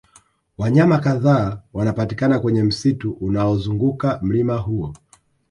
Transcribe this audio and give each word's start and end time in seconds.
wanyama 0.57 0.97
kadhaa 0.99 1.61
wanapatikana 1.73 2.39
kwenye 2.39 2.63
msitu 2.63 3.11
unaozunguka 3.11 4.19
mlima 4.23 4.57
huo 4.57 4.93